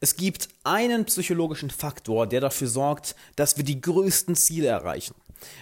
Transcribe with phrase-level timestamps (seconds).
[0.00, 5.14] Es gibt einen psychologischen Faktor, der dafür sorgt, dass wir die größten Ziele erreichen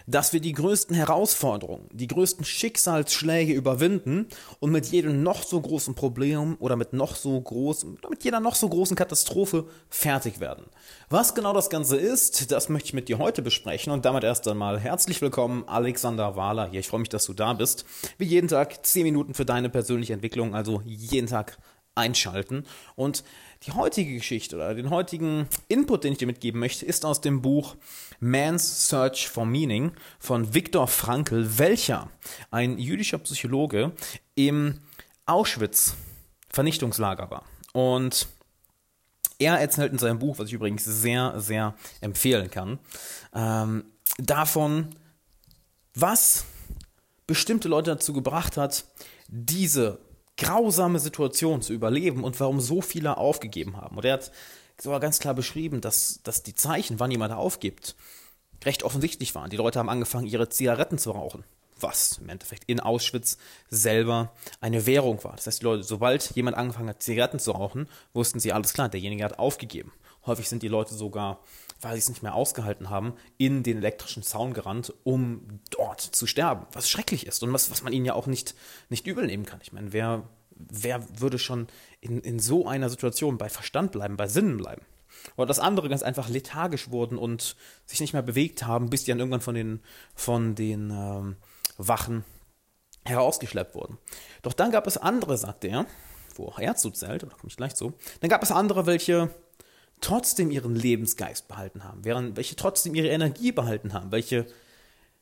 [0.07, 4.26] dass wir die größten Herausforderungen, die größten Schicksalsschläge überwinden
[4.60, 8.54] und mit jedem noch so großen Problem oder mit noch so großen, mit jeder noch
[8.54, 10.66] so großen Katastrophe fertig werden.
[11.08, 14.46] Was genau das Ganze ist, das möchte ich mit dir heute besprechen und damit erst
[14.48, 16.80] einmal herzlich willkommen, Alexander Wahler hier.
[16.80, 17.84] Ich freue mich, dass du da bist.
[18.19, 21.59] Wie jeden Tag 10 Minuten für deine persönliche Entwicklung, also jeden Tag
[21.95, 22.65] einschalten.
[22.97, 23.24] Und
[23.66, 27.42] die heutige Geschichte oder den heutigen Input, den ich dir mitgeben möchte, ist aus dem
[27.42, 27.77] Buch
[28.20, 32.10] Man's Search for Meaning von Viktor Frankl, welcher
[32.51, 33.92] ein jüdischer Psychologe
[34.34, 34.80] im
[35.27, 35.95] Auschwitz
[36.51, 37.45] Vernichtungslager war.
[37.73, 38.29] Und
[39.38, 42.79] er erzählt in seinem Buch, was ich übrigens sehr, sehr empfehlen kann,
[43.34, 43.84] ähm,
[44.18, 44.95] davon,
[45.95, 46.45] was
[47.26, 48.84] bestimmte Leute dazu gebracht hat,
[49.29, 49.98] diese
[50.37, 53.97] grausame Situation zu überleben und warum so viele aufgegeben haben.
[53.97, 54.33] Und er hat
[54.80, 57.95] sogar ganz klar beschrieben, dass, dass die Zeichen, wann jemand aufgibt,
[58.65, 59.51] recht offensichtlich waren.
[59.51, 61.45] Die Leute haben angefangen, ihre Zigaretten zu rauchen.
[61.85, 63.37] Was im Endeffekt in Auschwitz
[63.68, 65.37] selber eine Währung war.
[65.37, 68.89] Das heißt, die Leute, sobald jemand angefangen hat, Zigaretten zu rauchen, wussten sie, alles klar,
[68.89, 69.93] derjenige hat aufgegeben.
[70.27, 71.41] Häufig sind die Leute sogar,
[71.83, 76.27] weil sie es nicht mehr ausgehalten haben, in den elektrischen Zaun gerannt, um dort zu
[76.27, 76.67] sterben.
[76.73, 78.55] Was schrecklich ist und was, was man ihnen ja auch nicht,
[78.89, 79.61] nicht übel nehmen kann.
[79.63, 81.67] Ich meine, wer, wer würde schon
[82.01, 84.83] in, in so einer Situation bei Verstand bleiben, bei Sinnen bleiben?
[85.37, 89.11] Oder dass andere ganz einfach lethargisch wurden und sich nicht mehr bewegt haben, bis die
[89.11, 89.81] dann irgendwann von den,
[90.15, 91.37] von den ähm,
[91.78, 92.25] Wachen
[93.05, 93.98] herausgeschleppt wurden.
[94.42, 95.86] Doch dann gab es andere, sagte er,
[96.36, 99.30] wo auch er zu zählt, da komme ich gleich zu, dann gab es andere, welche
[100.00, 104.47] trotzdem ihren Lebensgeist behalten haben, während, welche trotzdem ihre Energie behalten haben, welche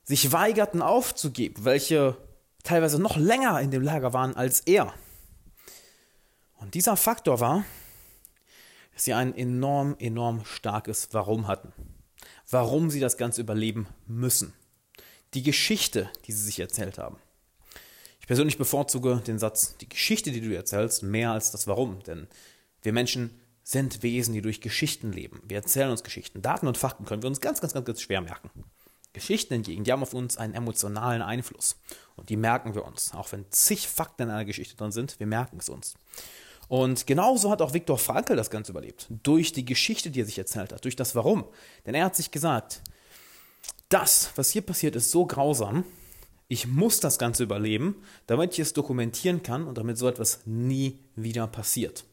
[0.05, 2.17] sich weigerten aufzugeben, welche
[2.65, 4.93] teilweise noch länger in dem Lager waren als er.
[6.57, 7.65] Und dieser Faktor war,
[8.95, 11.73] dass sie ein enorm, enorm starkes Warum hatten.
[12.49, 14.53] Warum sie das Ganze überleben müssen.
[15.35, 17.17] Die Geschichte, die sie sich erzählt haben.
[18.21, 22.03] Ich persönlich bevorzuge den Satz, die Geschichte, die du erzählst, mehr als das Warum.
[22.05, 22.29] Denn
[22.83, 25.43] wir Menschen sind Wesen, die durch Geschichten leben.
[25.47, 26.43] Wir erzählen uns Geschichten.
[26.43, 28.51] Daten und Fakten können wir uns ganz, ganz, ganz, ganz schwer merken.
[29.13, 31.77] Geschichten hingegen, die haben auf uns einen emotionalen Einfluss.
[32.17, 33.13] Und die merken wir uns.
[33.15, 35.95] Auch wenn zig Fakten in einer Geschichte drin sind, wir merken es uns.
[36.69, 39.07] Und genauso hat auch Viktor Frankl das Ganze überlebt.
[39.23, 41.45] Durch die Geschichte, die er sich erzählt hat, durch das Warum.
[41.85, 42.83] Denn er hat sich gesagt,
[43.93, 45.85] das, was hier passiert, ist so grausam,
[46.49, 50.99] ich muss das Ganze überleben, damit ich es dokumentieren kann und damit so etwas nie
[51.17, 52.05] wieder passiert.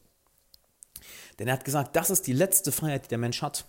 [1.38, 3.66] Denn er hat gesagt, das ist die letzte Freiheit, die der Mensch hat.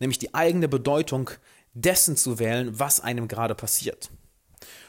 [0.00, 1.30] Nämlich die eigene Bedeutung
[1.72, 4.10] dessen zu wählen, was einem gerade passiert.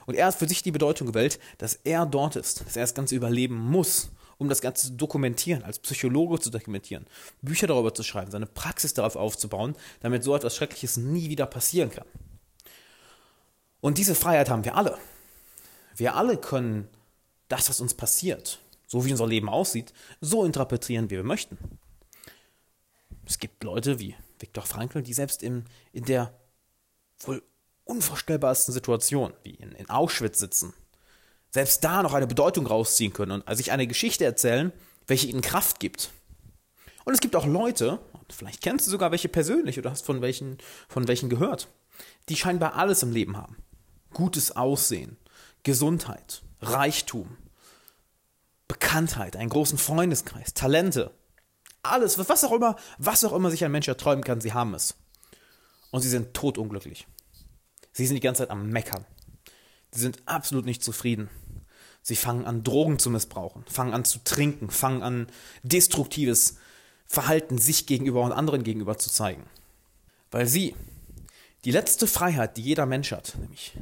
[0.05, 2.93] Und er hat für sich die Bedeutung gewählt, dass er dort ist, dass er das
[2.93, 7.07] Ganze überleben muss, um das Ganze zu dokumentieren, als Psychologe zu dokumentieren,
[7.41, 11.89] Bücher darüber zu schreiben, seine Praxis darauf aufzubauen, damit so etwas Schreckliches nie wieder passieren
[11.89, 12.05] kann.
[13.85, 14.97] Und diese Freiheit haben wir alle.
[15.95, 16.89] Wir alle können
[17.49, 21.59] das, was uns passiert, so wie unser Leben aussieht, so interpretieren, wie wir möchten.
[23.27, 26.33] Es gibt Leute wie Viktor Frankl, die selbst in, in der
[27.19, 27.43] wohl
[27.83, 30.73] unvorstellbarsten Situation, wie in, in Auschwitz sitzen,
[31.51, 34.73] selbst da noch eine Bedeutung rausziehen können und sich eine Geschichte erzählen,
[35.05, 36.09] welche ihnen Kraft gibt.
[37.03, 37.99] Und es gibt auch Leute,
[38.31, 40.57] vielleicht kennst du sogar welche persönlich oder hast von welchen,
[40.89, 41.67] von welchen gehört,
[42.29, 43.57] die scheinbar alles im Leben haben.
[44.15, 45.17] Gutes Aussehen,
[45.63, 47.35] Gesundheit, Reichtum,
[48.69, 51.11] Bekanntheit, einen großen Freundeskreis, Talente,
[51.83, 54.95] alles, was auch immer, was auch immer sich ein Mensch erträumen kann, sie haben es.
[55.91, 57.07] Und sie sind totunglücklich.
[57.91, 59.05] Sie sind die ganze Zeit am Meckern.
[59.91, 61.29] Sie sind absolut nicht zufrieden.
[62.01, 65.27] Sie fangen an, Drogen zu missbrauchen, fangen an zu trinken, fangen an,
[65.63, 66.55] destruktives
[67.05, 69.45] Verhalten sich gegenüber und anderen gegenüber zu zeigen.
[70.31, 70.73] Weil sie
[71.65, 73.77] die letzte Freiheit, die jeder Mensch hat, nämlich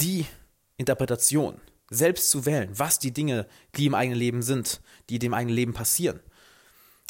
[0.00, 0.26] die
[0.76, 3.46] Interpretation, selbst zu wählen, was die Dinge,
[3.76, 6.20] die im eigenen Leben sind, die dem eigenen Leben passieren,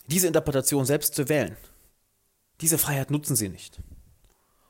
[0.06, 1.56] diese Interpretation selbst zu wählen,
[2.60, 3.81] diese Freiheit nutzen sie nicht.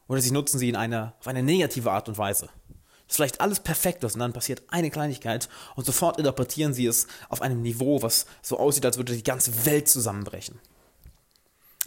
[0.09, 2.47] Oder sie nutzen sie in einer, auf eine negative Art und Weise.
[2.47, 6.87] Das ist vielleicht alles perfekt ist und dann passiert eine Kleinigkeit und sofort interpretieren sie
[6.87, 10.59] es auf einem Niveau, was so aussieht, als würde die ganze Welt zusammenbrechen.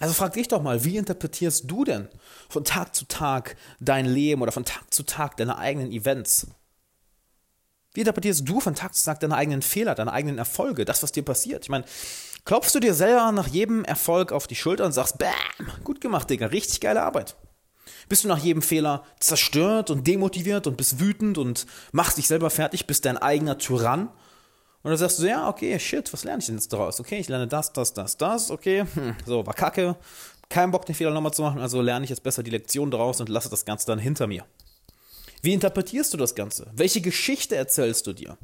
[0.02, 2.08] Also frag dich doch mal, wie interpretierst du denn
[2.50, 6.48] von Tag zu Tag dein Leben oder von Tag zu Tag deine eigenen Events?
[7.94, 11.12] Wie interpretierst du von Tag zu Tag deine eigenen Fehler, deine eigenen Erfolge, das, was
[11.12, 11.66] dir passiert?
[11.66, 11.86] Ich meine,
[12.46, 15.32] klopfst du dir selber nach jedem Erfolg auf die Schulter und sagst, Bam,
[15.84, 17.36] gut gemacht, Digga, richtig geile Arbeit.
[18.10, 22.50] Bist du nach jedem Fehler zerstört und demotiviert und bist wütend und machst dich selber
[22.50, 24.10] fertig, bist dein eigener Tyrann
[24.84, 27.00] Und dann sagst du, ja, okay, shit, was lerne ich denn jetzt daraus?
[27.00, 29.96] Okay, ich lerne das, das, das, das, okay, hm, so, war kacke,
[30.50, 33.22] kein Bock, den Fehler nochmal zu machen, also lerne ich jetzt besser die Lektion daraus
[33.22, 34.46] und lasse das Ganze dann hinter mir.
[35.42, 36.68] Wie interpretierst du das Ganze?
[36.74, 38.38] Welche Geschichte erzählst du dir?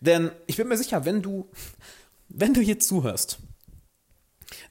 [0.00, 1.48] Denn ich bin mir sicher, wenn du,
[2.28, 3.38] wenn du hier zuhörst,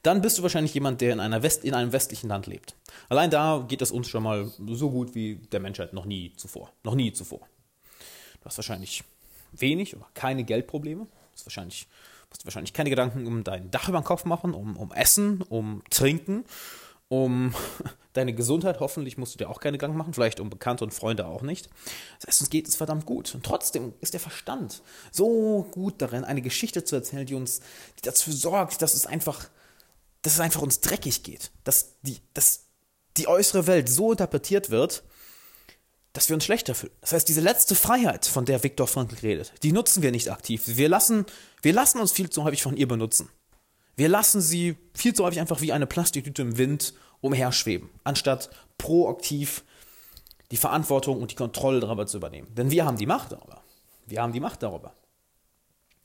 [0.02, 2.74] dann bist du wahrscheinlich jemand, der in, einer West, in einem westlichen Land lebt.
[3.08, 6.72] Allein da geht es uns schon mal so gut wie der Menschheit noch nie zuvor.
[6.82, 7.40] Noch nie zuvor.
[8.40, 9.04] Du hast wahrscheinlich
[9.60, 11.04] wenig oder keine Geldprobleme.
[11.04, 11.88] Du hast wahrscheinlich,
[12.30, 15.82] musst wahrscheinlich keine Gedanken um dein Dach über den Kopf machen, um, um Essen, um
[15.90, 16.44] Trinken,
[17.08, 17.54] um
[18.12, 18.80] deine Gesundheit.
[18.80, 21.68] Hoffentlich musst du dir auch keine Gedanken machen, vielleicht um Bekannte und Freunde auch nicht.
[22.20, 23.34] Das heißt, uns geht es verdammt gut.
[23.34, 27.60] Und trotzdem ist der Verstand so gut darin, eine Geschichte zu erzählen, die uns
[27.98, 29.48] die dazu sorgt, dass es einfach,
[30.22, 31.50] dass es einfach uns dreckig geht.
[31.64, 32.66] Dass die, dass
[33.16, 35.04] die äußere Welt so interpretiert wird,
[36.14, 36.92] dass wir uns schlechter fühlen.
[37.02, 40.62] Das heißt, diese letzte Freiheit, von der Viktor Frankl redet, die nutzen wir nicht aktiv.
[40.64, 41.26] Wir lassen,
[41.60, 43.28] wir lassen uns viel zu häufig von ihr benutzen.
[43.96, 49.64] Wir lassen sie viel zu häufig einfach wie eine Plastiktüte im Wind umherschweben, anstatt proaktiv
[50.50, 52.48] die Verantwortung und die Kontrolle darüber zu übernehmen.
[52.54, 53.62] Denn wir haben die Macht darüber.
[54.06, 54.94] Wir haben die Macht darüber.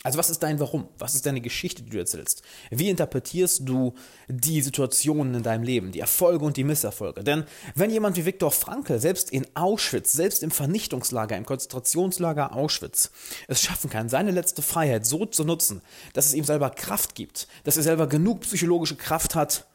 [0.01, 0.87] Also was ist dein Warum?
[0.97, 2.41] Was ist deine Geschichte, die du erzählst?
[2.71, 3.95] Wie interpretierst du
[4.29, 7.21] die Situationen in deinem Leben, die Erfolge und die Misserfolge?
[7.21, 7.43] Denn
[7.75, 13.11] wenn jemand wie Viktor Frankl selbst in Auschwitz, selbst im Vernichtungslager, im Konzentrationslager Auschwitz,
[13.49, 15.81] es schaffen kann, seine letzte Freiheit so zu nutzen,
[16.13, 19.67] dass es ihm selber Kraft gibt, dass er selber genug psychologische Kraft hat,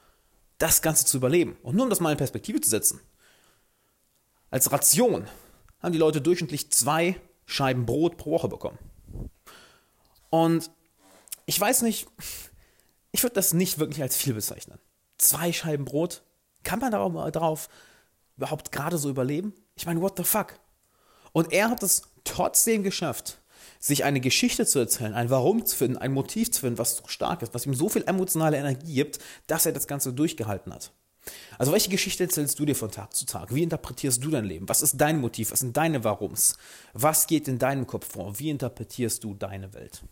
[0.57, 1.59] das Ganze zu überleben.
[1.63, 2.99] Und nur um das mal in Perspektive zu setzen.
[4.51, 5.27] Als Ration
[5.81, 8.79] haben die Leute durchschnittlich zwei Scheiben Brot pro Woche bekommen.
[10.35, 10.73] Und
[11.47, 12.09] ich weiß nicht,
[13.13, 14.81] ich würde das nicht wirklich als viel bezeichnen.
[15.17, 16.23] Zwei Scheiben Brot,
[16.65, 17.69] kann man darauf, darauf
[18.37, 19.55] überhaupt gerade so überleben?
[19.77, 20.59] Ich meine, what the fuck?
[21.31, 23.39] Und er hat es trotzdem geschafft,
[23.79, 27.07] sich eine Geschichte zu erzählen, ein Warum zu finden, ein Motiv zu finden, was so
[27.07, 30.91] stark ist, was ihm so viel emotionale Energie gibt, dass er das Ganze durchgehalten hat.
[31.59, 33.55] Also welche Geschichte erzählst du dir von Tag zu Tag?
[33.55, 34.69] Wie interpretierst du dein Leben?
[34.69, 35.53] Was ist dein Motiv?
[35.53, 36.57] Was sind deine Warums?
[36.93, 38.37] Was geht in deinem Kopf vor?
[38.41, 40.03] Wie interpretierst du deine Welt?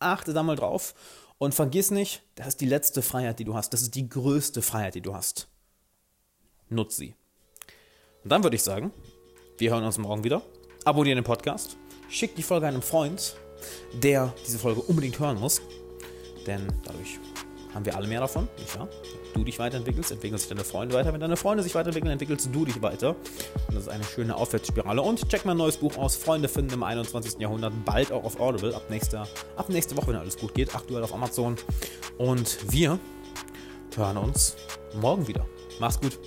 [0.00, 0.94] Achte da mal drauf
[1.38, 3.72] und vergiss nicht, das ist die letzte Freiheit, die du hast.
[3.72, 5.48] Das ist die größte Freiheit, die du hast.
[6.68, 7.14] Nutz sie.
[8.24, 8.92] Und dann würde ich sagen,
[9.56, 10.42] wir hören uns morgen wieder.
[10.84, 11.76] Abonniere den Podcast.
[12.08, 13.36] Schick die Folge einem Freund,
[13.94, 15.60] der diese Folge unbedingt hören muss.
[16.46, 17.18] Denn dadurch
[17.74, 18.88] haben wir alle mehr davon, nicht wahr?
[19.38, 21.12] du dich weiterentwickelst, entwickeln sich deine Freunde weiter.
[21.12, 23.10] Wenn deine Freunde sich weiterentwickeln, entwickelst du dich weiter.
[23.10, 25.00] Und das ist eine schöne Aufwärtsspirale.
[25.02, 27.38] Und check mein neues Buch aus, Freunde finden im 21.
[27.38, 29.26] Jahrhundert, bald auch auf Audible, ab, nächster,
[29.56, 31.56] ab nächste Woche, wenn alles gut geht, aktuell auf Amazon.
[32.18, 32.98] Und wir
[33.96, 34.56] hören uns
[35.00, 35.46] morgen wieder.
[35.80, 36.18] Mach's gut.